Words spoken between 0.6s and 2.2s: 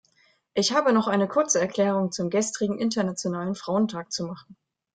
habe noch eine kurze Erklärung